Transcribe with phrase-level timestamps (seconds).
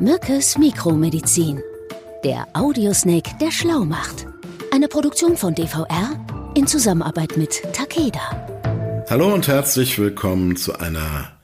[0.00, 1.62] Mückes Mikromedizin.
[2.22, 4.26] Der Audiosnake, der schlau macht.
[4.70, 9.04] Eine Produktion von DVR in Zusammenarbeit mit Takeda.
[9.08, 11.38] Hallo und herzlich willkommen zu einer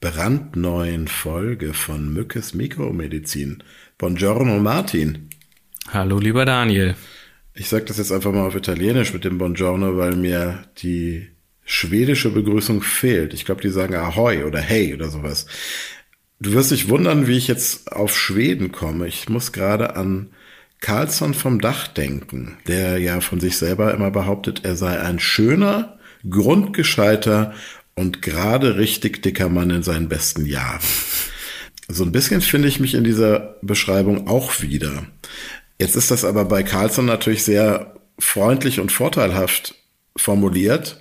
[0.00, 3.62] brandneuen Folge von Mückes Mikromedizin.
[3.98, 5.28] Buongiorno Martin.
[5.92, 6.96] Hallo lieber Daniel.
[7.54, 11.28] Ich sage das jetzt einfach mal auf Italienisch mit dem Buongiorno, weil mir die
[11.64, 13.32] schwedische Begrüßung fehlt.
[13.32, 15.46] Ich glaube, die sagen Ahoi oder Hey oder sowas.
[16.42, 19.06] Du wirst dich wundern, wie ich jetzt auf Schweden komme.
[19.06, 20.30] Ich muss gerade an
[20.80, 26.00] Carlsson vom Dach denken, der ja von sich selber immer behauptet, er sei ein schöner,
[26.28, 27.54] grundgescheiter
[27.94, 30.80] und gerade richtig dicker Mann in seinen besten Jahren.
[31.86, 35.04] So ein bisschen finde ich mich in dieser Beschreibung auch wieder.
[35.78, 39.76] Jetzt ist das aber bei Carlsson natürlich sehr freundlich und vorteilhaft
[40.16, 41.00] formuliert.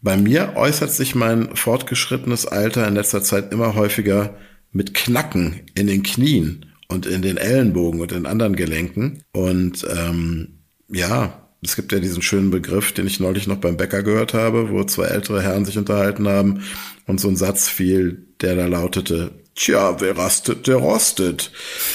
[0.00, 4.34] Bei mir äußert sich mein fortgeschrittenes Alter in letzter Zeit immer häufiger
[4.74, 9.22] mit Knacken in den Knien und in den Ellenbogen und in anderen Gelenken.
[9.32, 10.58] Und ähm,
[10.88, 14.70] ja, es gibt ja diesen schönen Begriff, den ich neulich noch beim Bäcker gehört habe,
[14.70, 16.62] wo zwei ältere Herren sich unterhalten haben
[17.06, 21.52] und so ein Satz fiel, der da lautete, Tja, wer rastet, der rostet.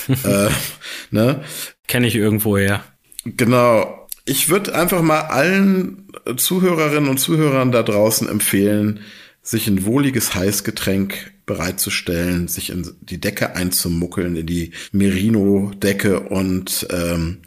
[0.23, 0.49] äh,
[1.11, 1.43] ne?
[1.87, 2.83] Kenne ich irgendwo her.
[3.25, 4.07] Genau.
[4.23, 6.07] Ich würde einfach mal allen
[6.37, 9.01] Zuhörerinnen und Zuhörern da draußen empfehlen,
[9.41, 17.39] sich ein wohliges Heißgetränk bereitzustellen, sich in die Decke einzumuckeln, in die Merino-Decke und ähm,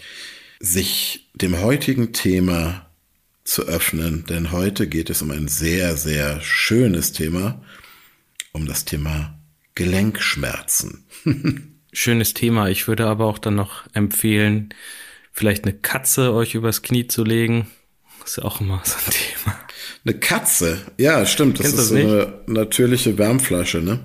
[0.59, 2.91] sich dem heutigen Thema
[3.44, 4.25] zu öffnen.
[4.28, 7.62] Denn heute geht es um ein sehr, sehr schönes Thema,
[8.50, 9.39] um das Thema
[9.77, 11.05] Gelenkschmerzen.
[11.92, 12.70] Schönes Thema.
[12.70, 14.75] Ich würde aber auch dann noch empfehlen,
[15.31, 17.70] vielleicht eine Katze euch übers Knie zu legen.
[18.25, 19.12] Ist ja auch immer so ein
[19.44, 19.61] Thema.
[20.05, 20.81] Eine Katze.
[20.98, 21.58] Ja, stimmt.
[21.58, 24.00] Das Kennst ist so eine natürliche Wärmflasche, ne?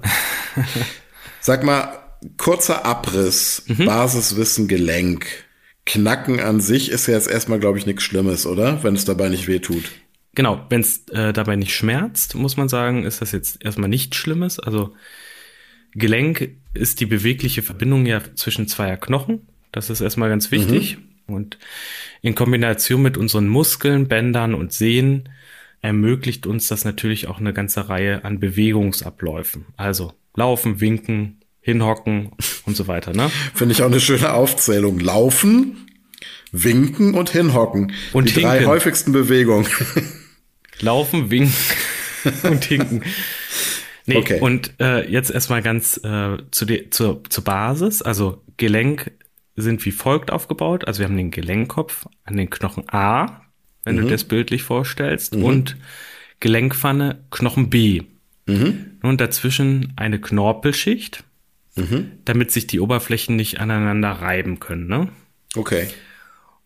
[1.42, 2.00] Sag mal,
[2.38, 3.86] kurzer Abriss, mhm.
[3.86, 5.26] Basiswissen, Gelenk.
[5.86, 8.84] Knacken an sich ist ja jetzt erstmal, glaube ich, nichts Schlimmes, oder?
[8.84, 9.86] Wenn es dabei nicht weh tut.
[10.36, 14.18] Genau, wenn es äh, dabei nicht schmerzt, muss man sagen, ist das jetzt erstmal nichts
[14.18, 14.60] Schlimmes.
[14.60, 14.94] Also
[15.94, 19.48] Gelenk ist die bewegliche Verbindung ja zwischen zweier Knochen.
[19.72, 20.98] Das ist erstmal ganz wichtig.
[20.98, 21.34] Mhm.
[21.34, 21.58] Und
[22.22, 25.30] in Kombination mit unseren Muskeln, Bändern und Sehnen
[25.82, 29.66] ermöglicht uns das natürlich auch eine ganze Reihe an Bewegungsabläufen.
[29.76, 32.32] Also laufen, winken, hinhocken
[32.66, 33.14] und so weiter.
[33.14, 33.30] Ne?
[33.54, 35.00] Finde ich auch eine schöne Aufzählung.
[35.00, 35.88] Laufen,
[36.52, 37.92] winken und hinhocken.
[38.14, 38.50] Und Die hinken.
[38.50, 39.68] drei häufigsten Bewegungen.
[40.80, 41.54] Laufen, winken
[42.44, 43.04] und hinken.
[44.06, 44.40] Nee, okay.
[44.40, 48.02] und äh, jetzt erstmal ganz äh, zu de, zur, zur Basis.
[48.02, 49.12] Also Gelenk
[49.58, 50.88] sind wie folgt aufgebaut.
[50.88, 53.42] Also wir haben den Gelenkkopf an den Knochen A,
[53.88, 54.02] wenn mhm.
[54.02, 55.44] du das bildlich vorstellst, mhm.
[55.44, 55.78] und
[56.40, 58.04] Gelenkpfanne Knochen B.
[58.46, 58.98] Mhm.
[59.02, 61.24] Und dazwischen eine Knorpelschicht,
[61.76, 62.12] mhm.
[62.26, 64.88] damit sich die Oberflächen nicht aneinander reiben können.
[64.88, 65.08] Ne?
[65.56, 65.88] Okay.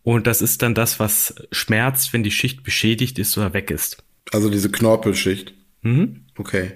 [0.02, 4.02] Und das ist dann das, was schmerzt, wenn die Schicht beschädigt ist oder weg ist.
[4.32, 5.54] Also diese Knorpelschicht.
[5.82, 6.26] Mhm.
[6.36, 6.72] Okay.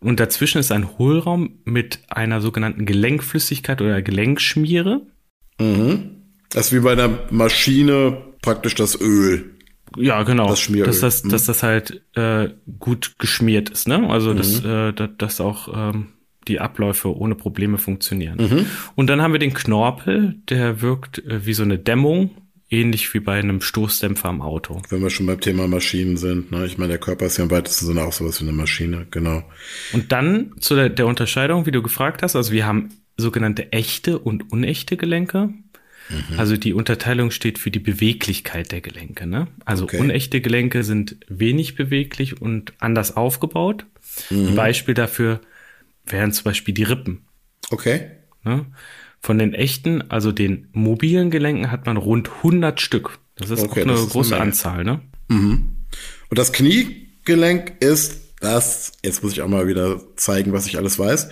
[0.00, 5.06] Und dazwischen ist ein Hohlraum mit einer sogenannten Gelenkflüssigkeit oder Gelenkschmiere.
[5.58, 6.10] Mhm.
[6.50, 9.53] Das ist wie bei einer Maschine praktisch das Öl.
[9.96, 10.48] Ja, genau.
[10.48, 10.86] Das Schmieröl.
[10.86, 11.28] Dass das, mhm.
[11.30, 14.08] dass das halt äh, gut geschmiert ist, ne?
[14.08, 14.36] Also mhm.
[14.36, 16.08] dass, äh, dass, dass auch ähm,
[16.48, 18.38] die Abläufe ohne Probleme funktionieren.
[18.38, 18.66] Mhm.
[18.94, 22.30] Und dann haben wir den Knorpel, der wirkt äh, wie so eine Dämmung,
[22.70, 24.80] ähnlich wie bei einem Stoßdämpfer am Auto.
[24.88, 26.66] Wenn wir schon beim Thema Maschinen sind, ne?
[26.66, 29.42] Ich meine, der Körper ist ja im weitesten Sinne auch sowas wie eine Maschine, genau.
[29.92, 34.18] Und dann zu der, der Unterscheidung, wie du gefragt hast, also wir haben sogenannte echte
[34.18, 35.50] und unechte Gelenke.
[36.08, 36.38] Mhm.
[36.38, 39.26] Also die Unterteilung steht für die Beweglichkeit der Gelenke.
[39.26, 39.48] Ne?
[39.64, 39.98] Also okay.
[39.98, 43.86] unechte Gelenke sind wenig beweglich und anders aufgebaut.
[44.30, 44.48] Mhm.
[44.48, 45.40] Ein Beispiel dafür
[46.06, 47.24] wären zum Beispiel die Rippen.
[47.70, 48.10] Okay.
[48.44, 48.66] Ne?
[49.20, 53.18] Von den echten, also den mobilen Gelenken hat man rund 100 Stück.
[53.36, 54.84] Das ist okay, auch eine große eine Anzahl.
[54.84, 55.00] Ne?
[55.28, 55.76] Mhm.
[56.28, 60.98] Und das Kniegelenk ist das, jetzt muss ich auch mal wieder zeigen, was ich alles
[60.98, 61.30] weiß,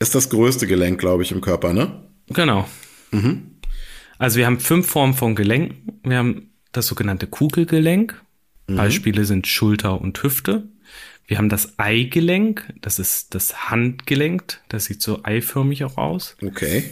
[0.00, 2.08] ist das größte Gelenk, glaube ich, im Körper, ne?
[2.28, 2.68] Genau.
[3.10, 3.47] Mhm.
[4.18, 6.00] Also wir haben fünf Formen von Gelenken.
[6.02, 8.20] Wir haben das sogenannte Kugelgelenk.
[8.66, 8.76] Mhm.
[8.76, 10.68] Beispiele sind Schulter und Hüfte.
[11.28, 16.36] Wir haben das Eigelenk, das ist das Handgelenk, das sieht so eiförmig auch aus.
[16.42, 16.84] Okay.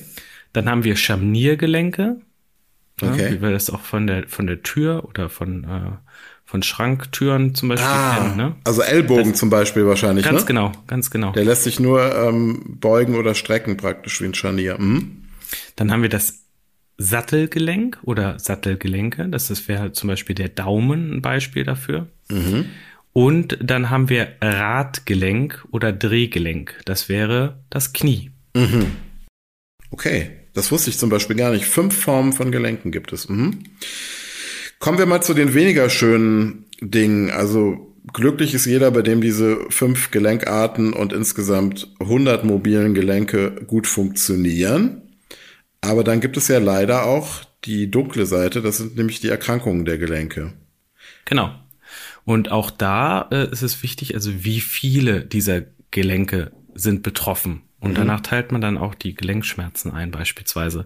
[0.52, 2.20] Dann haben wir Scharniergelenke,
[3.00, 3.22] okay.
[3.22, 5.92] ja, wie wir das auch von der von der Tür oder von äh,
[6.44, 8.36] von Schranktüren zum Beispiel ah, kennen.
[8.36, 8.56] Ne?
[8.64, 10.26] Also Ellbogen das, zum Beispiel wahrscheinlich.
[10.26, 10.46] Ganz ne?
[10.46, 11.32] genau, ganz genau.
[11.32, 14.78] Der lässt sich nur ähm, beugen oder strecken praktisch wie ein Scharnier.
[14.78, 15.22] Mhm.
[15.76, 16.45] Dann haben wir das
[16.98, 19.28] Sattelgelenk oder Sattelgelenke.
[19.28, 22.08] Das wäre halt zum Beispiel der Daumen ein Beispiel dafür.
[22.30, 22.66] Mhm.
[23.12, 26.80] Und dann haben wir Radgelenk oder Drehgelenk.
[26.84, 28.30] Das wäre das Knie.
[28.54, 28.92] Mhm.
[29.90, 31.64] Okay, das wusste ich zum Beispiel gar nicht.
[31.64, 33.28] Fünf Formen von Gelenken gibt es.
[33.28, 33.64] Mhm.
[34.78, 37.30] Kommen wir mal zu den weniger schönen Dingen.
[37.30, 43.86] Also glücklich ist jeder, bei dem diese fünf Gelenkarten und insgesamt 100 mobilen Gelenke gut
[43.86, 45.05] funktionieren.
[45.80, 49.84] Aber dann gibt es ja leider auch die dunkle Seite, das sind nämlich die Erkrankungen
[49.84, 50.52] der Gelenke.
[51.24, 51.54] Genau.
[52.24, 57.62] Und auch da äh, ist es wichtig, also wie viele dieser Gelenke sind betroffen.
[57.78, 57.96] Und mhm.
[57.96, 60.84] danach teilt man dann auch die Gelenkschmerzen ein, beispielsweise.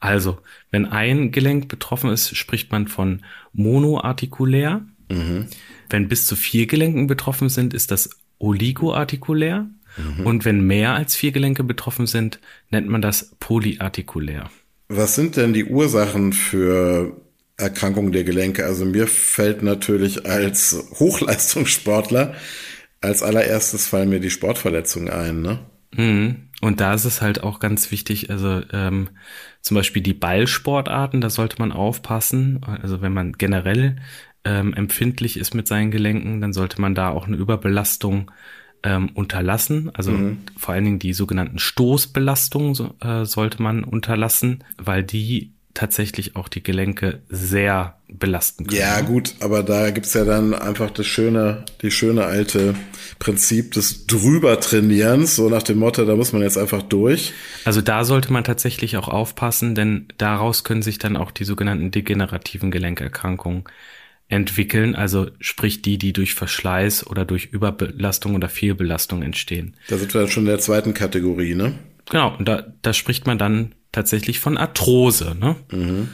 [0.00, 0.40] Also,
[0.70, 3.22] wenn ein Gelenk betroffen ist, spricht man von
[3.52, 4.82] monoartikulär.
[5.08, 5.46] Mhm.
[5.88, 9.68] Wenn bis zu vier Gelenken betroffen sind, ist das oligoartikulär.
[9.96, 10.26] Mhm.
[10.26, 14.50] Und wenn mehr als vier Gelenke betroffen sind, nennt man das polyartikulär.
[14.88, 17.16] Was sind denn die Ursachen für
[17.56, 18.64] Erkrankungen der Gelenke?
[18.64, 22.34] Also mir fällt natürlich als Hochleistungssportler
[23.04, 25.58] als allererstes fallen mir die Sportverletzungen ein, ne?
[25.92, 26.48] Mhm.
[26.60, 29.10] Und da ist es halt auch ganz wichtig, also ähm,
[29.60, 32.60] zum Beispiel die Ballsportarten, da sollte man aufpassen.
[32.64, 33.96] Also wenn man generell
[34.44, 38.30] ähm, empfindlich ist mit seinen Gelenken, dann sollte man da auch eine Überbelastung
[38.84, 39.90] ähm, unterlassen.
[39.94, 40.38] Also mhm.
[40.56, 46.48] vor allen Dingen die sogenannten Stoßbelastungen so, äh, sollte man unterlassen, weil die tatsächlich auch
[46.48, 48.80] die Gelenke sehr belasten können.
[48.80, 52.76] Ja, gut, aber da gibt's ja dann einfach das schöne, die schöne alte
[53.18, 57.32] Prinzip des drüber trainierens, so nach dem Motto, da muss man jetzt einfach durch.
[57.64, 61.90] Also da sollte man tatsächlich auch aufpassen, denn daraus können sich dann auch die sogenannten
[61.90, 63.64] degenerativen Gelenkerkrankungen
[64.28, 69.76] entwickeln, also sprich die, die durch Verschleiß oder durch Überbelastung oder Fehlbelastung entstehen.
[69.88, 71.74] Da sind wir dann schon in der zweiten Kategorie, ne?
[72.10, 75.36] Genau, und da, da spricht man dann tatsächlich von Arthrose.
[75.38, 75.56] Ne?
[75.70, 76.08] Mhm.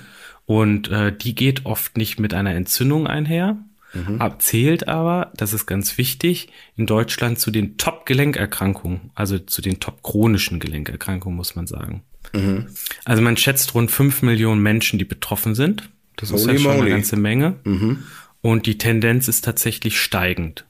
[0.46, 3.58] Und äh, die geht oft nicht mit einer Entzündung einher,
[3.92, 4.20] mhm.
[4.38, 10.60] zählt aber, das ist ganz wichtig, in Deutschland zu den Top-Gelenkerkrankungen, also zu den top-chronischen
[10.60, 12.02] Gelenkerkrankungen, muss man sagen.
[12.32, 12.66] Mhm.
[13.04, 15.90] Also man schätzt rund fünf Millionen Menschen, die betroffen sind.
[16.20, 16.80] Das Holy ist ja schon moly.
[16.86, 17.56] eine ganze Menge.
[17.64, 18.04] Mhm.
[18.42, 20.64] Und die Tendenz ist tatsächlich steigend.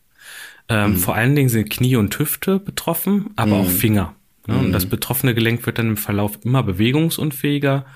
[0.68, 0.96] Ähm, mhm.
[0.96, 3.70] Vor allen Dingen sind Knie und Hüfte betroffen, aber auch mhm.
[3.70, 4.14] Finger.
[4.46, 4.54] Ne?
[4.54, 4.60] Mhm.
[4.60, 7.86] Und das betroffene Gelenk wird dann im Verlauf immer bewegungsunfähiger.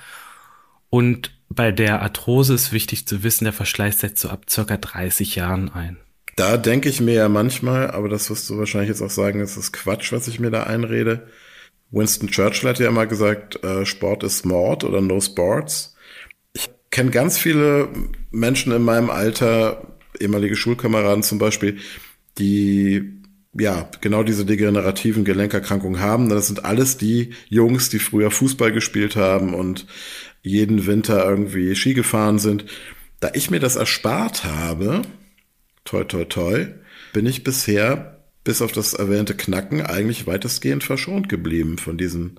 [0.90, 5.36] Und bei der Arthrose ist wichtig zu wissen, der Verschleiß setzt so ab circa 30
[5.36, 5.98] Jahren ein.
[6.36, 9.56] Da denke ich mir ja manchmal, aber das wirst du wahrscheinlich jetzt auch sagen, das
[9.56, 11.28] ist Quatsch, was ich mir da einrede.
[11.92, 15.93] Winston Churchill hat ja immer gesagt, äh, Sport ist Mord oder No Sports.
[16.94, 17.88] Kenne ganz viele
[18.30, 21.78] Menschen in meinem Alter, ehemalige Schulkameraden zum Beispiel,
[22.38, 23.20] die
[23.52, 26.28] ja, genau diese degenerativen Gelenkerkrankungen haben.
[26.28, 29.88] Das sind alles die Jungs, die früher Fußball gespielt haben und
[30.42, 32.64] jeden Winter irgendwie Ski gefahren sind.
[33.18, 35.02] Da ich mir das erspart habe,
[35.84, 36.66] toi toi toi,
[37.12, 42.38] bin ich bisher bis auf das erwähnte Knacken eigentlich weitestgehend verschont geblieben von diesen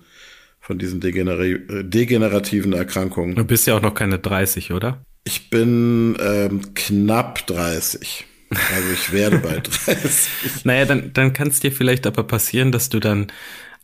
[0.66, 3.36] von diesen degenerativen Erkrankungen.
[3.36, 5.00] Du bist ja auch noch keine 30, oder?
[5.22, 8.24] Ich bin ähm, knapp 30.
[8.50, 10.64] Also ich werde bald 30.
[10.64, 13.28] naja, dann, dann kann es dir vielleicht aber passieren, dass du dann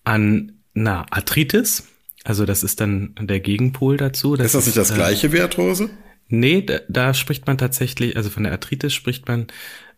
[0.03, 1.85] an na, Arthritis,
[2.25, 4.35] also das ist dann der Gegenpol dazu.
[4.35, 5.89] Das ist das nicht das äh, gleiche wie Arthrose?
[6.29, 9.49] Nee, da, da spricht man tatsächlich, also von der Arthritis spricht man,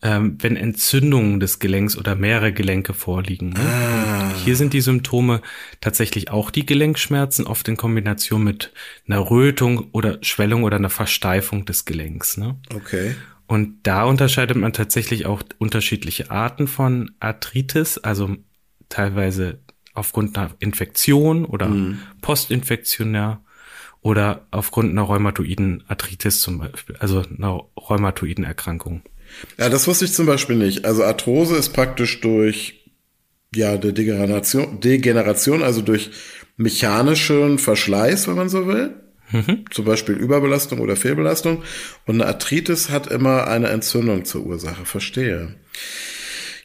[0.03, 3.51] ähm, wenn Entzündungen des Gelenks oder mehrere Gelenke vorliegen.
[3.51, 3.61] Ne?
[3.61, 4.33] Ah.
[4.45, 5.41] Hier sind die Symptome
[5.81, 8.73] tatsächlich auch die Gelenkschmerzen, oft in Kombination mit
[9.07, 12.37] einer Rötung oder Schwellung oder einer Versteifung des Gelenks.
[12.37, 12.57] Ne?
[12.75, 13.15] Okay.
[13.47, 18.37] Und da unterscheidet man tatsächlich auch unterschiedliche Arten von Arthritis, also
[18.89, 19.61] teilweise
[19.95, 22.01] aufgrund einer Infektion oder mhm.
[22.21, 23.44] postinfektionär
[24.05, 29.03] oder aufgrund einer rheumatoiden Arthritis zum Beispiel, also einer rheumatoiden Erkrankung.
[29.59, 30.85] Ja, das wusste ich zum Beispiel nicht.
[30.85, 32.85] Also Arthrose ist praktisch durch
[33.55, 36.11] ja, der Degeneration, Degeneration, also durch
[36.59, 38.95] mechanischen Verschleiß, wenn man so will.
[39.33, 39.65] Mhm.
[39.71, 41.63] Zum Beispiel Überbelastung oder Fehlbelastung.
[42.05, 44.85] Und eine Arthritis hat immer eine Entzündung zur Ursache.
[44.85, 45.55] Verstehe.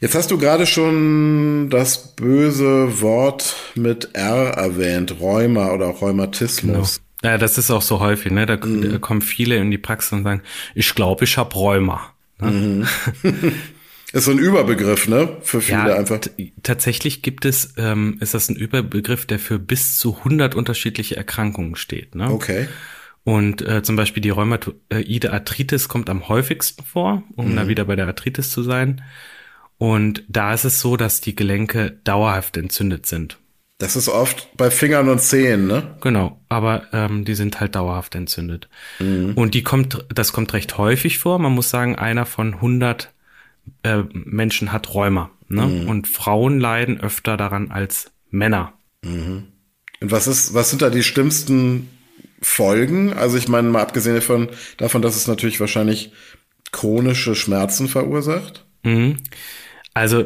[0.01, 6.97] Jetzt hast du gerade schon das böse Wort mit R erwähnt, Rheuma oder auch Rheumatismus.
[6.97, 7.08] Genau.
[7.23, 8.45] Ja, das ist auch so häufig, ne?
[8.45, 8.91] Da, mhm.
[8.91, 10.41] da kommen viele in die Praxis und sagen,
[10.73, 12.13] ich glaube, ich habe Rheuma.
[12.39, 12.87] Ne?
[13.23, 13.53] Mhm.
[14.11, 15.37] Ist so ein Überbegriff, ne?
[15.41, 16.19] Für viele ja, einfach.
[16.63, 21.75] Tatsächlich gibt es, ähm, ist das ein Überbegriff, der für bis zu 100 unterschiedliche Erkrankungen
[21.75, 22.15] steht.
[22.15, 22.31] Ne?
[22.31, 22.67] Okay.
[23.23, 27.55] Und äh, zum Beispiel die rheumatoide Arthritis kommt am häufigsten vor, um mhm.
[27.55, 29.03] da wieder bei der Arthritis zu sein.
[29.77, 33.37] Und da ist es so, dass die Gelenke dauerhaft entzündet sind.
[33.79, 35.95] Das ist oft bei Fingern und Zehen, ne?
[36.01, 38.67] Genau, aber ähm, die sind halt dauerhaft entzündet.
[38.99, 39.33] Mhm.
[39.35, 41.39] Und die kommt, das kommt recht häufig vor.
[41.39, 43.13] Man muss sagen, einer von 100
[43.83, 45.31] äh, Menschen hat Rheuma.
[45.47, 45.65] Ne?
[45.65, 45.89] Mhm.
[45.89, 48.73] Und Frauen leiden öfter daran als Männer.
[49.01, 49.47] Mhm.
[50.01, 51.89] Und was ist, was sind da die schlimmsten
[52.41, 53.13] Folgen?
[53.13, 56.11] Also ich meine, mal abgesehen davon, davon, dass es natürlich wahrscheinlich
[56.73, 58.65] chronische Schmerzen verursacht.
[58.83, 59.19] Mhm.
[59.93, 60.25] Also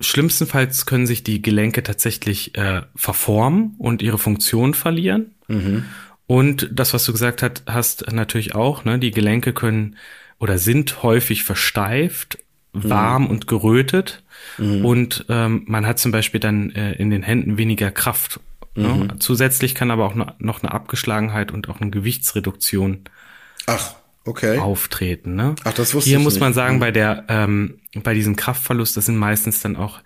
[0.00, 5.34] schlimmstenfalls können sich die Gelenke tatsächlich äh, verformen und ihre Funktion verlieren.
[5.48, 5.84] Mhm.
[6.26, 9.96] Und das, was du gesagt hast, hast natürlich auch, ne, die Gelenke können
[10.38, 12.38] oder sind häufig versteift,
[12.72, 12.90] mhm.
[12.90, 13.30] warm mhm.
[13.30, 14.22] und gerötet.
[14.58, 14.84] Mhm.
[14.84, 18.40] Und ähm, man hat zum Beispiel dann äh, in den Händen weniger Kraft.
[18.74, 18.88] Ne?
[18.88, 19.20] Mhm.
[19.20, 23.04] Zusätzlich kann aber auch noch eine Abgeschlagenheit und auch eine Gewichtsreduktion
[23.66, 23.96] Ach,
[24.28, 24.58] okay.
[24.58, 25.34] auftreten.
[25.34, 25.54] Ne?
[25.64, 26.40] Ach, das wusste Hier ich muss nicht.
[26.40, 26.80] man sagen, mhm.
[26.80, 30.00] bei der, ähm, bei diesem Kraftverlust, das sind meistens dann auch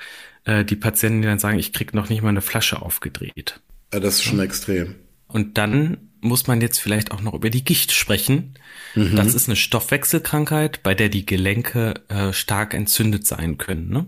[0.45, 3.61] äh, die Patienten, die dann sagen, ich krieg noch nicht mal eine Flasche aufgedreht.
[3.93, 4.45] Ja, das ist schon ja.
[4.45, 4.95] extrem.
[5.29, 8.55] Und dann muss man jetzt vielleicht auch noch über die Gicht sprechen.
[8.95, 9.17] Mhm.
[9.17, 13.89] Das ist eine Stoffwechselkrankheit, bei der die Gelenke äh, stark entzündet sein können.
[13.89, 14.07] Ne?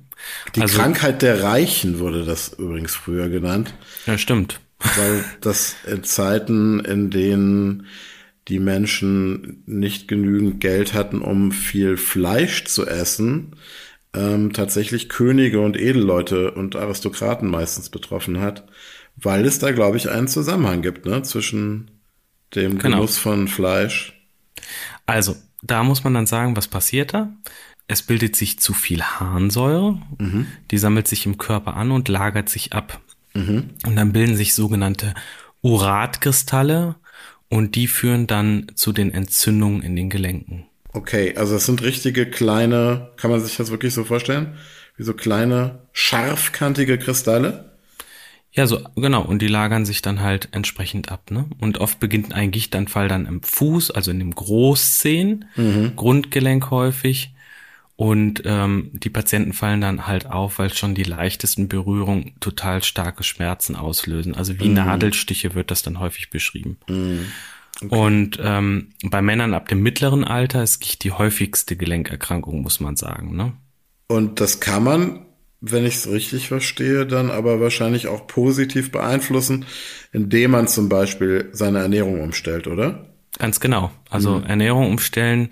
[0.54, 3.74] Die also, Krankheit der Reichen wurde das übrigens früher genannt.
[4.06, 4.60] Ja, stimmt.
[4.96, 7.86] Weil das in Zeiten, in denen
[8.48, 13.56] die Menschen nicht genügend Geld hatten, um viel Fleisch zu essen,
[14.12, 18.66] ähm, tatsächlich Könige und Edelleute und Aristokraten meistens betroffen hat,
[19.16, 21.90] weil es da, glaube ich, einen Zusammenhang gibt ne, zwischen
[22.54, 22.98] dem genau.
[22.98, 24.12] Genuss von Fleisch.
[25.06, 27.32] Also, da muss man dann sagen, was passiert da?
[27.86, 30.46] Es bildet sich zu viel Harnsäure, mhm.
[30.70, 33.00] die sammelt sich im Körper an und lagert sich ab.
[33.34, 33.70] Mhm.
[33.86, 35.14] Und dann bilden sich sogenannte
[35.60, 36.96] Uratkristalle
[37.48, 40.66] und die führen dann zu den Entzündungen in den Gelenken.
[40.92, 44.54] Okay, also es sind richtige kleine, kann man sich das wirklich so vorstellen?
[44.96, 47.72] Wie so kleine, scharfkantige Kristalle?
[48.52, 49.22] Ja, so, genau.
[49.22, 51.46] Und die lagern sich dann halt entsprechend ab, ne?
[51.58, 55.96] Und oft beginnt ein Gichtanfall dann im Fuß, also in dem Großzehen, mhm.
[55.96, 57.33] Grundgelenk häufig.
[57.96, 63.22] Und ähm, die Patienten fallen dann halt auf, weil schon die leichtesten Berührungen total starke
[63.22, 64.34] Schmerzen auslösen.
[64.34, 64.74] Also wie mhm.
[64.74, 66.78] Nadelstiche wird das dann häufig beschrieben.
[66.88, 67.26] Mhm.
[67.82, 67.96] Okay.
[67.96, 73.36] Und ähm, bei Männern ab dem mittleren Alter ist die häufigste Gelenkerkrankung, muss man sagen.
[73.36, 73.52] Ne?
[74.08, 75.24] Und das kann man
[75.66, 79.64] wenn ich es richtig verstehe, dann aber wahrscheinlich auch positiv beeinflussen,
[80.12, 83.06] indem man zum Beispiel seine Ernährung umstellt, oder?
[83.38, 83.90] Ganz genau.
[84.10, 84.44] Also mhm.
[84.44, 85.48] Ernährung umstellen,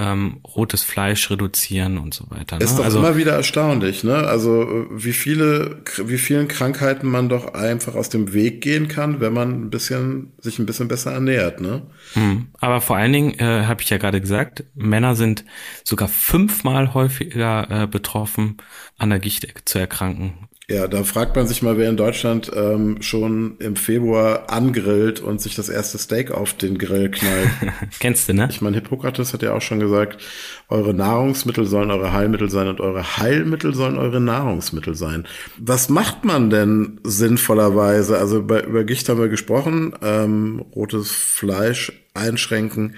[0.00, 2.56] ähm, rotes Fleisch reduzieren und so weiter.
[2.56, 2.64] Ne?
[2.64, 4.16] Ist doch also, immer wieder erstaunlich, ne?
[4.16, 9.20] Also äh, wie viele, wie vielen Krankheiten man doch einfach aus dem Weg gehen kann,
[9.20, 11.82] wenn man ein bisschen sich ein bisschen besser ernährt, ne?
[12.14, 12.46] Hm.
[12.60, 15.44] Aber vor allen Dingen äh, habe ich ja gerade gesagt, Männer sind
[15.84, 18.56] sogar fünfmal häufiger äh, betroffen,
[18.96, 23.02] an der Gicht zu erkranken ja, da fragt man sich mal, wer in Deutschland ähm,
[23.02, 27.50] schon im Februar angrillt und sich das erste Steak auf den Grill knallt.
[27.98, 28.46] Kennst du, ne?
[28.50, 30.22] Ich meine, Hippokrates hat ja auch schon gesagt,
[30.68, 35.26] eure Nahrungsmittel sollen eure Heilmittel sein und eure Heilmittel sollen eure Nahrungsmittel sein.
[35.58, 38.16] Was macht man denn sinnvollerweise?
[38.18, 42.94] Also bei, über Gicht haben wir gesprochen, ähm, rotes Fleisch einschränken,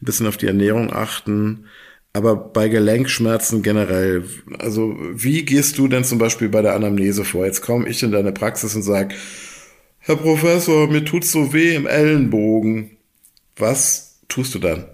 [0.00, 1.66] ein bisschen auf die Ernährung achten.
[2.12, 4.24] Aber bei Gelenkschmerzen generell,
[4.58, 7.46] also wie gehst du denn zum Beispiel bei der Anamnese vor?
[7.46, 9.14] Jetzt komme ich in deine Praxis und sage,
[9.98, 12.96] Herr Professor, mir tut's so weh im Ellenbogen.
[13.56, 14.86] Was tust du dann?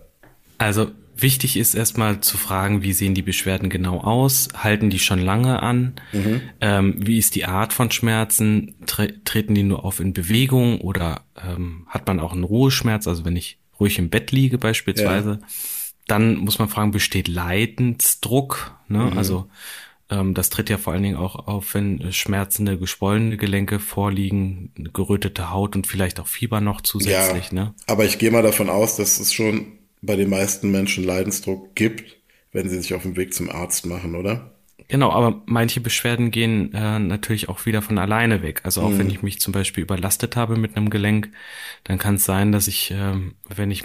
[0.58, 4.48] Also wichtig ist erstmal zu fragen, wie sehen die Beschwerden genau aus?
[4.54, 5.94] Halten die schon lange an?
[6.12, 6.40] Mhm.
[6.60, 8.74] Ähm, wie ist die Art von Schmerzen?
[8.84, 13.08] Tre treten die nur auf in Bewegung oder ähm, hat man auch einen Ruheschmerz?
[13.08, 15.38] Also wenn ich ruhig im Bett liege beispielsweise.
[15.40, 15.48] Ja
[16.06, 18.76] dann muss man fragen, besteht Leidensdruck?
[18.88, 19.10] Ne?
[19.10, 19.18] Mhm.
[19.18, 19.48] Also
[20.08, 25.50] ähm, das tritt ja vor allen Dingen auch auf, wenn schmerzende, geschwollene Gelenke vorliegen, gerötete
[25.50, 27.50] Haut und vielleicht auch Fieber noch zusätzlich.
[27.50, 27.74] Ja, ne?
[27.86, 29.72] Aber ich gehe mal davon aus, dass es schon
[30.02, 32.16] bei den meisten Menschen Leidensdruck gibt,
[32.52, 34.52] wenn sie sich auf den Weg zum Arzt machen, oder?
[34.88, 38.60] Genau, aber manche Beschwerden gehen äh, natürlich auch wieder von alleine weg.
[38.62, 38.98] Also auch mhm.
[38.98, 41.30] wenn ich mich zum Beispiel überlastet habe mit einem Gelenk,
[41.82, 43.84] dann kann es sein, dass ich, ähm, wenn ich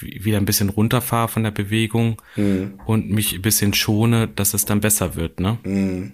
[0.00, 2.80] wieder ein bisschen runterfahre von der Bewegung mhm.
[2.86, 5.58] und mich ein bisschen schone, dass es dann besser wird, ne?
[5.64, 6.12] Mhm.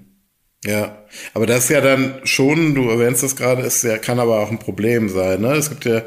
[0.64, 4.40] Ja, aber das ist ja dann schon, du erwähnst das gerade, ist ja, kann aber
[4.40, 5.52] auch ein Problem sein, ne?
[5.52, 6.02] Es gibt ja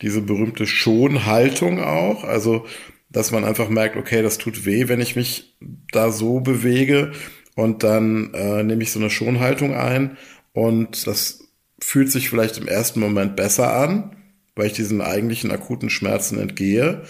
[0.00, 2.64] diese berühmte Schonhaltung auch, also,
[3.10, 5.56] dass man einfach merkt, okay, das tut weh, wenn ich mich
[5.92, 7.12] da so bewege
[7.54, 10.16] und dann äh, nehme ich so eine Schonhaltung ein
[10.52, 11.40] und das
[11.80, 14.17] fühlt sich vielleicht im ersten Moment besser an,
[14.58, 17.02] weil ich diesen eigentlichen akuten Schmerzen entgehe.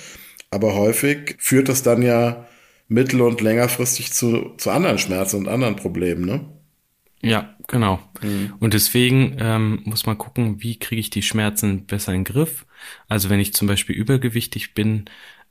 [0.51, 2.47] Aber häufig führt das dann ja
[2.89, 6.45] mittel- und längerfristig zu, zu anderen Schmerzen und anderen Problemen, ne?
[7.21, 7.99] Ja, genau.
[8.23, 8.55] Mhm.
[8.61, 12.65] Und deswegen ähm, muss man gucken, wie kriege ich die Schmerzen besser in den Griff.
[13.09, 15.07] Also wenn ich zum Beispiel übergewichtig bin,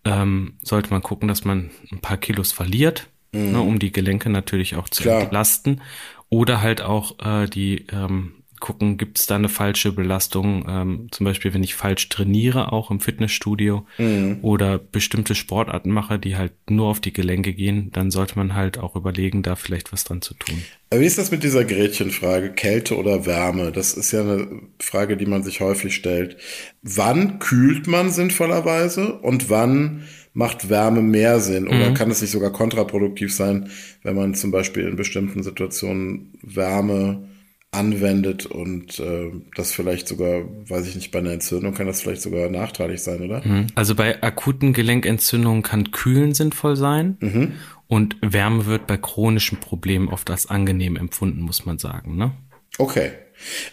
[0.06, 3.51] ähm, sollte man gucken, dass man ein paar Kilos verliert, mhm.
[3.51, 5.24] ne, um die Gelenke natürlich auch zu Klar.
[5.24, 5.82] entlasten.
[6.30, 11.25] Oder halt auch äh, die ähm, gucken, gibt es da eine falsche Belastung, ähm, zum
[11.25, 14.39] Beispiel wenn ich falsch trainiere, auch im Fitnessstudio mhm.
[14.41, 18.77] oder bestimmte Sportarten mache, die halt nur auf die Gelenke gehen, dann sollte man halt
[18.77, 20.61] auch überlegen, da vielleicht was dran zu tun.
[20.93, 23.71] Wie ist das mit dieser Gretchenfrage, Kälte oder Wärme?
[23.71, 24.47] Das ist ja eine
[24.79, 26.37] Frage, die man sich häufig stellt.
[26.81, 31.67] Wann kühlt man sinnvollerweise und wann macht Wärme mehr Sinn?
[31.67, 31.93] Oder mhm.
[31.93, 33.69] kann es nicht sogar kontraproduktiv sein,
[34.03, 37.26] wenn man zum Beispiel in bestimmten Situationen Wärme
[37.71, 42.21] anwendet und äh, das vielleicht sogar, weiß ich nicht, bei einer Entzündung kann das vielleicht
[42.21, 43.45] sogar nachteilig sein, oder?
[43.45, 43.67] Mhm.
[43.75, 47.53] Also bei akuten Gelenkentzündungen kann Kühlen sinnvoll sein mhm.
[47.88, 52.15] und Wärme wird bei chronischen Problemen oft als angenehm empfunden, muss man sagen.
[52.15, 52.31] Ne?
[52.77, 53.12] Okay.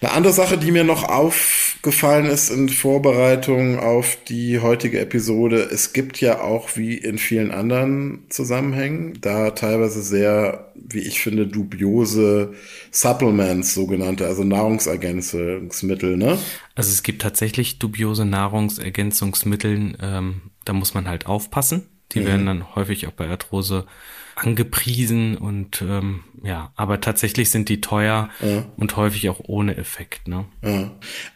[0.00, 5.92] Eine andere Sache, die mir noch aufgefallen ist in Vorbereitung auf die heutige Episode, es
[5.92, 12.54] gibt ja auch wie in vielen anderen Zusammenhängen da teilweise sehr, wie ich finde, dubiose
[12.90, 16.38] Supplements, sogenannte, also Nahrungsergänzungsmittel, ne?
[16.74, 21.86] Also es gibt tatsächlich dubiose Nahrungsergänzungsmittel, ähm, da muss man halt aufpassen.
[22.12, 22.26] Die mhm.
[22.26, 23.86] werden dann häufig auch bei Arthrose
[24.36, 28.66] angepriesen und ähm, ja, aber tatsächlich sind die teuer ja.
[28.76, 30.28] und häufig auch ohne Effekt.
[30.28, 30.46] Ne?
[30.62, 30.90] Ja.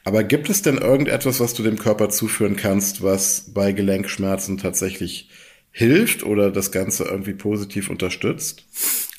[0.05, 5.31] Aber gibt es denn irgendetwas, was du dem Körper zuführen kannst, was bei Gelenkschmerzen tatsächlich
[5.71, 8.67] hilft oder das Ganze irgendwie positiv unterstützt?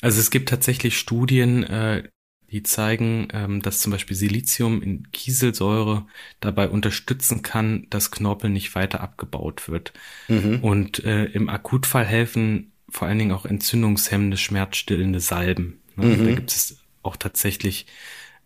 [0.00, 2.04] Also es gibt tatsächlich Studien, äh,
[2.50, 6.06] die zeigen, ähm, dass zum Beispiel Silizium in Kieselsäure
[6.40, 9.92] dabei unterstützen kann, dass Knorpel nicht weiter abgebaut wird.
[10.28, 10.58] Mhm.
[10.60, 15.80] Und äh, im Akutfall helfen vor allen Dingen auch entzündungshemmende, schmerzstillende Salben.
[15.96, 16.06] Ne?
[16.06, 16.26] Mhm.
[16.26, 17.86] Da gibt es auch tatsächlich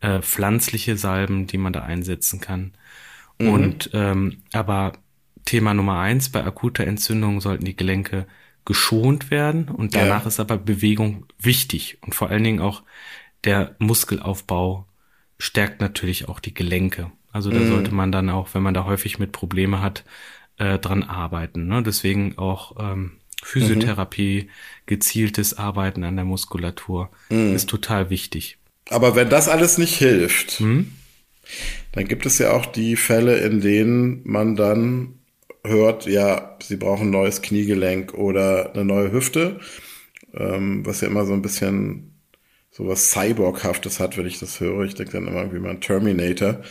[0.00, 2.72] äh, pflanzliche Salben, die man da einsetzen kann.
[3.38, 3.48] Mhm.
[3.48, 4.92] Und ähm, aber
[5.44, 8.26] Thema Nummer eins, bei akuter Entzündung sollten die Gelenke
[8.64, 10.28] geschont werden und danach ja.
[10.28, 12.82] ist aber Bewegung wichtig und vor allen Dingen auch
[13.44, 14.86] der Muskelaufbau
[15.38, 17.12] stärkt natürlich auch die Gelenke.
[17.30, 17.68] Also da mhm.
[17.68, 20.04] sollte man dann auch, wenn man da häufig mit Probleme hat,
[20.56, 21.66] äh, dran arbeiten.
[21.66, 21.82] Ne?
[21.82, 24.50] Deswegen auch ähm, Physiotherapie, mhm.
[24.86, 27.54] gezieltes Arbeiten an der Muskulatur mhm.
[27.54, 28.58] ist total wichtig.
[28.90, 30.92] Aber wenn das alles nicht hilft, mhm.
[31.92, 35.18] dann gibt es ja auch die Fälle, in denen man dann
[35.62, 39.60] hört, ja, sie brauchen ein neues Kniegelenk oder eine neue Hüfte,
[40.34, 42.13] ähm, was ja immer so ein bisschen
[42.76, 44.84] so was Cyborghaftes hat, wenn ich das höre.
[44.84, 46.62] Ich denke dann immer irgendwie mal an Terminator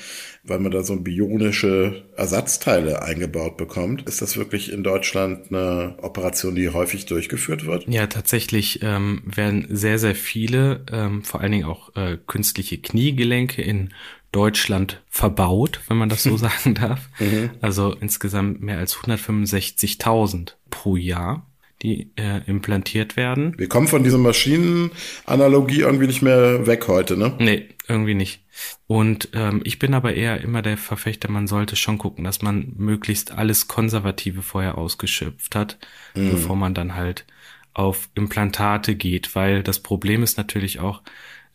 [0.45, 4.03] weil man da so bionische Ersatzteile eingebaut bekommt.
[4.03, 7.87] Ist das wirklich in Deutschland eine Operation, die häufig durchgeführt wird?
[7.87, 13.61] Ja, tatsächlich ähm, werden sehr, sehr viele, ähm, vor allen Dingen auch äh, künstliche Kniegelenke
[13.61, 13.93] in
[14.33, 17.09] Deutschland verbaut, wenn man das so sagen darf.
[17.19, 17.51] Mhm.
[17.61, 21.47] Also insgesamt mehr als 165.000 pro Jahr
[21.83, 23.53] die äh, implantiert werden.
[23.57, 27.35] Wir kommen von dieser Maschinenanalogie irgendwie nicht mehr weg heute, ne?
[27.39, 28.43] Nee, irgendwie nicht.
[28.87, 32.73] Und ähm, ich bin aber eher immer der Verfechter, man sollte schon gucken, dass man
[32.77, 35.77] möglichst alles Konservative vorher ausgeschöpft hat,
[36.15, 36.31] mhm.
[36.31, 37.25] bevor man dann halt
[37.73, 41.01] auf Implantate geht, weil das Problem ist natürlich auch,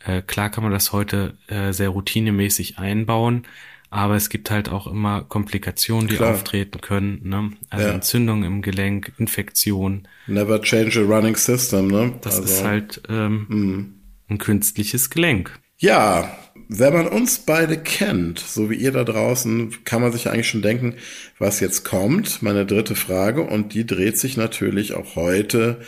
[0.04, 3.46] äh, klar kann man das heute äh, sehr routinemäßig einbauen,
[3.90, 6.34] aber es gibt halt auch immer Komplikationen, die Klar.
[6.34, 7.20] auftreten können.
[7.24, 7.52] Ne?
[7.70, 7.94] Also ja.
[7.94, 10.06] Entzündung im Gelenk, Infektion.
[10.26, 12.14] Never change a running system, ne?
[12.20, 14.32] Das also, ist halt ähm, mm.
[14.32, 15.58] ein künstliches Gelenk.
[15.78, 16.36] Ja,
[16.68, 20.60] wenn man uns beide kennt, so wie ihr da draußen, kann man sich eigentlich schon
[20.60, 20.94] denken,
[21.38, 22.42] was jetzt kommt.
[22.42, 25.80] Meine dritte Frage und die dreht sich natürlich auch heute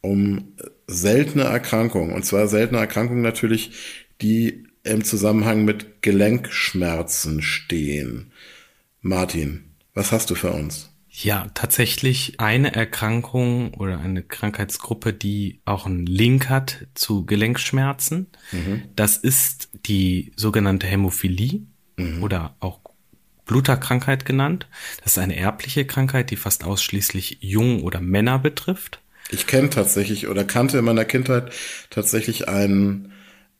[0.00, 0.54] um
[0.86, 2.12] seltene Erkrankungen.
[2.12, 3.72] Und zwar seltene Erkrankungen natürlich,
[4.20, 8.32] die im Zusammenhang mit Gelenkschmerzen stehen.
[9.00, 10.90] Martin, was hast du für uns?
[11.16, 18.26] Ja, tatsächlich eine Erkrankung oder eine Krankheitsgruppe, die auch einen Link hat zu Gelenkschmerzen.
[18.50, 18.82] Mhm.
[18.96, 21.62] Das ist die sogenannte Hämophilie
[21.96, 22.22] mhm.
[22.22, 22.80] oder auch
[23.46, 24.66] Bluterkrankheit genannt.
[25.02, 29.00] Das ist eine erbliche Krankheit, die fast ausschließlich Jungen oder Männer betrifft.
[29.30, 31.52] Ich kenne tatsächlich oder kannte in meiner Kindheit
[31.90, 33.13] tatsächlich einen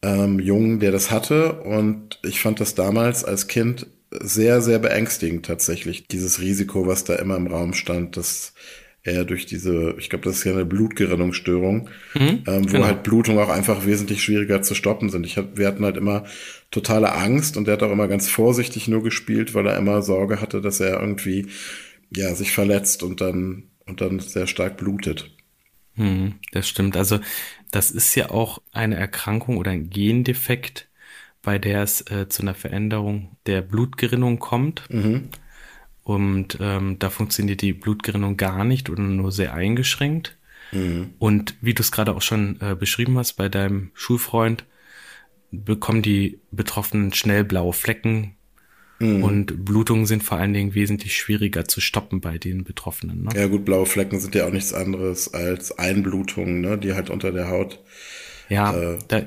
[0.05, 1.55] ähm, Jungen, der das hatte.
[1.55, 6.07] Und ich fand das damals als Kind sehr, sehr beängstigend tatsächlich.
[6.07, 8.53] Dieses Risiko, was da immer im Raum stand, dass
[9.03, 12.85] er durch diese, ich glaube, das ist ja eine Blutgerinnungsstörung, mhm, ähm, wo genau.
[12.85, 15.27] halt Blutung auch einfach wesentlich schwieriger zu stoppen sind.
[15.27, 16.25] Ich hab, wir hatten halt immer
[16.71, 20.41] totale Angst und der hat auch immer ganz vorsichtig nur gespielt, weil er immer Sorge
[20.41, 21.47] hatte, dass er irgendwie
[22.15, 25.34] ja sich verletzt und dann und dann sehr stark blutet.
[25.95, 26.97] Hm, das stimmt.
[26.97, 27.21] Also
[27.71, 30.89] das ist ja auch eine Erkrankung oder ein Gendefekt,
[31.43, 34.85] bei der es äh, zu einer Veränderung der Blutgerinnung kommt.
[34.91, 35.29] Mhm.
[36.03, 40.37] Und ähm, da funktioniert die Blutgerinnung gar nicht oder nur sehr eingeschränkt.
[40.73, 41.15] Mhm.
[41.19, 44.65] Und wie du es gerade auch schon äh, beschrieben hast bei deinem Schulfreund,
[45.51, 48.34] bekommen die Betroffenen schnell blaue Flecken,
[49.05, 49.23] Mhm.
[49.23, 53.25] Und Blutungen sind vor allen Dingen wesentlich schwieriger zu stoppen bei den Betroffenen.
[53.25, 53.31] Ne?
[53.37, 57.33] Ja gut, blaue Flecken sind ja auch nichts anderes als Einblutungen, ne, die halt unter
[57.33, 57.81] der Haut.
[58.49, 59.23] Ja, äh, da,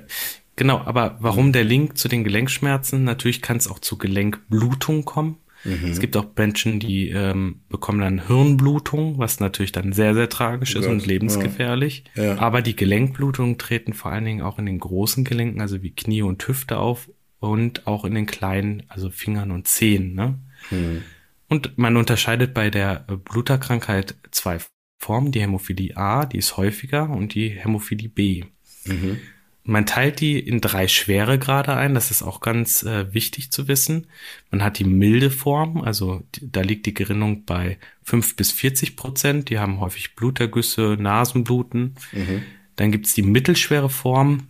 [0.56, 0.80] genau.
[0.80, 3.04] Aber warum der Link zu den Gelenkschmerzen?
[3.04, 5.38] Natürlich kann es auch zu Gelenkblutung kommen.
[5.64, 5.90] Mhm.
[5.90, 10.76] Es gibt auch Menschen, die ähm, bekommen dann Hirnblutung, was natürlich dann sehr, sehr tragisch
[10.76, 12.04] oh ist und lebensgefährlich.
[12.16, 12.24] Ja.
[12.24, 12.38] Ja.
[12.40, 16.22] Aber die Gelenkblutungen treten vor allen Dingen auch in den großen Gelenken, also wie Knie
[16.22, 20.14] und Hüfte auf und auch in den kleinen, also Fingern und Zehen.
[20.14, 20.40] Ne?
[20.72, 21.04] Mhm.
[21.48, 24.60] Und man unterscheidet bei der Bluterkrankheit zwei
[25.00, 28.46] Formen, die Hämophilie A, die ist häufiger, und die Hämophilie B.
[28.86, 29.20] Mhm.
[29.64, 34.08] Man teilt die in drei Schweregrade ein, das ist auch ganz äh, wichtig zu wissen.
[34.50, 38.96] Man hat die milde Form, also die, da liegt die Gerinnung bei 5 bis 40
[38.96, 41.96] Prozent, die haben häufig Blutergüsse, Nasenbluten.
[42.14, 42.44] Mhm.
[42.78, 44.48] Dann gibt's die mittelschwere Form,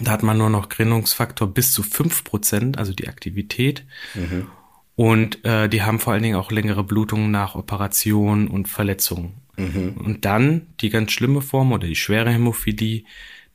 [0.00, 3.84] da hat man nur noch Gerinnungsfaktor bis zu 5 Prozent, also die Aktivität.
[4.14, 4.48] Mhm.
[4.94, 9.34] Und äh, die haben vor allen Dingen auch längere Blutungen nach Operationen und Verletzungen.
[9.56, 9.96] Mhm.
[9.98, 13.04] Und dann die ganz schlimme Form oder die schwere Hämophilie,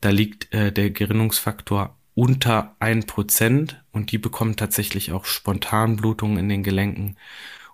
[0.00, 6.48] da liegt äh, der Gerinnungsfaktor unter ein Prozent und die bekommen tatsächlich auch Spontanblutungen in
[6.48, 7.16] den Gelenken.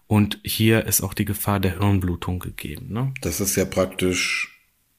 [0.07, 2.93] Und hier ist auch die Gefahr der Hirnblutung gegeben.
[2.93, 3.15] Ne?
[3.23, 4.54] Das ist ja praktisch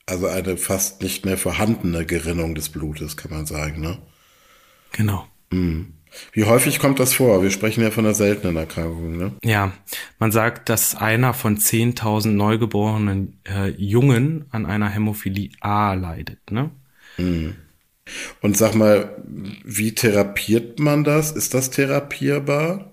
[0.05, 3.97] also eine fast nicht mehr vorhandene Gerinnung des Blutes, kann man sagen, ne?
[4.91, 5.27] Genau.
[5.51, 5.93] Mhm.
[6.31, 7.43] Wie häufig kommt das vor?
[7.43, 9.33] Wir sprechen ja von einer seltenen Erkrankung, ne?
[9.43, 9.73] Ja,
[10.19, 16.71] man sagt, dass einer von 10.000 neugeborenen äh, Jungen an einer Hämophilie A leidet, ne?
[17.17, 17.55] Mhm.
[18.41, 21.31] Und sag mal, wie therapiert man das?
[21.31, 22.91] Ist das therapierbar?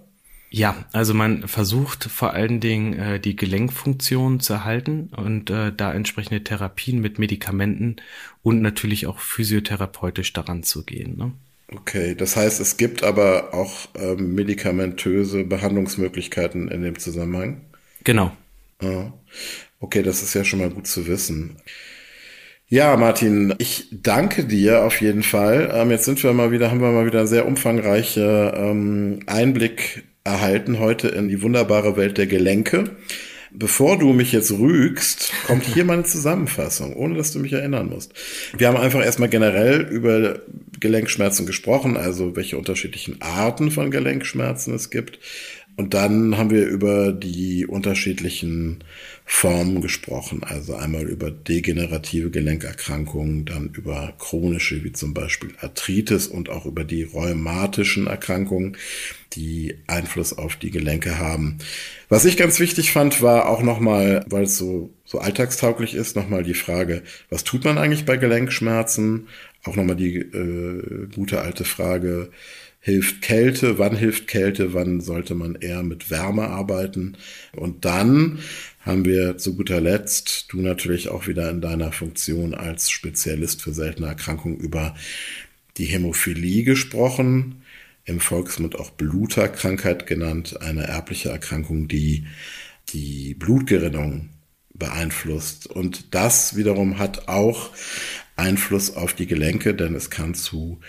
[0.55, 5.95] Ja, also man versucht vor allen Dingen äh, die Gelenkfunktion zu erhalten und äh, da
[5.95, 7.97] entsprechende Therapien mit Medikamenten
[8.43, 11.17] und natürlich auch physiotherapeutisch daran zu gehen.
[11.17, 11.33] Ne?
[11.75, 17.63] Okay, das heißt, es gibt aber auch ähm, medikamentöse Behandlungsmöglichkeiten in dem Zusammenhang?
[18.05, 18.37] Genau.
[18.83, 19.11] Ah,
[19.81, 21.57] okay, das ist ja schon mal gut zu wissen.
[22.69, 25.71] Ja, Martin, ich danke dir auf jeden Fall.
[25.73, 30.79] Ähm, jetzt sind wir mal wieder, haben wir mal wieder sehr umfangreiche ähm, Einblick erhalten
[30.79, 32.97] heute in die wunderbare Welt der Gelenke.
[33.55, 38.15] Bevor du mich jetzt rügst, kommt hier meine Zusammenfassung, ohne dass du mich erinnern musst.
[38.57, 40.41] Wir haben einfach erstmal generell über
[40.81, 45.19] Gelenkschmerzen gesprochen, also welche unterschiedlichen Arten von Gelenkschmerzen es gibt.
[45.77, 48.85] Und dann haben wir über die unterschiedlichen
[49.25, 56.51] Formen gesprochen, also einmal über degenerative Gelenkerkrankungen, dann über chronische wie zum Beispiel Arthritis und
[56.51, 58.77] auch über die rheumatischen Erkrankungen,
[59.33, 61.57] die Einfluss auf die Gelenke haben.
[62.11, 66.43] Was ich ganz wichtig fand, war auch nochmal, weil es so, so alltagstauglich ist, nochmal
[66.43, 69.29] die Frage, was tut man eigentlich bei Gelenkschmerzen?
[69.65, 72.31] Auch nochmal die äh, gute alte Frage,
[72.85, 77.17] hilft Kälte, wann hilft Kälte, wann sollte man eher mit Wärme arbeiten.
[77.55, 78.41] Und dann
[78.81, 83.73] haben wir zu guter Letzt, du natürlich auch wieder in deiner Funktion als Spezialist für
[83.73, 84.97] seltene Erkrankungen über
[85.77, 87.63] die Hämophilie gesprochen,
[88.05, 92.27] im Volksmund auch Bluterkrankheit genannt, eine erbliche Erkrankung, die
[92.89, 94.31] die Blutgerinnung
[94.75, 95.69] beeinflusst.
[95.69, 97.71] Und das wiederum hat auch
[98.35, 100.81] Einfluss auf die Gelenke, denn es kann zu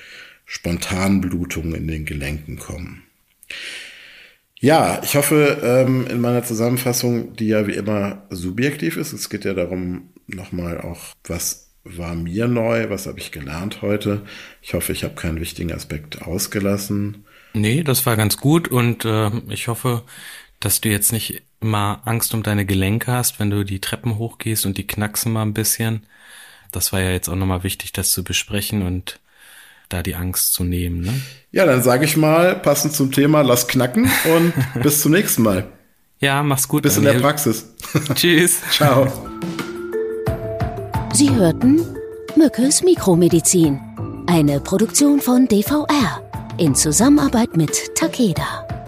[0.46, 3.04] Spontanblutungen in den Gelenken kommen.
[4.60, 9.44] Ja, ich hoffe, ähm, in meiner Zusammenfassung, die ja wie immer subjektiv ist, es geht
[9.44, 14.22] ja darum, nochmal auch, was war mir neu, was habe ich gelernt heute.
[14.62, 17.26] Ich hoffe, ich habe keinen wichtigen Aspekt ausgelassen.
[17.54, 20.04] Nee, das war ganz gut und äh, ich hoffe,
[20.60, 24.66] dass du jetzt nicht immer Angst um deine Gelenke hast, wenn du die Treppen hochgehst
[24.66, 26.06] und die knacksen mal ein bisschen.
[26.72, 29.20] Das war ja jetzt auch nochmal wichtig, das zu besprechen und
[29.94, 31.02] da die Angst zu nehmen.
[31.02, 31.14] Ne?
[31.52, 34.54] Ja, dann sage ich mal, passend zum Thema, lass knacken und
[34.84, 35.66] bis zum nächsten Mal.
[36.20, 36.84] Ja, mach's gut.
[36.84, 37.12] Bis Daniel.
[37.12, 37.68] in der Praxis.
[38.16, 38.62] Tschüss.
[38.72, 39.08] Ciao.
[41.14, 41.82] Sie hörten
[42.36, 43.80] Mückes Mikromedizin,
[44.26, 46.22] eine Produktion von DVR
[46.58, 48.83] in Zusammenarbeit mit Takeda.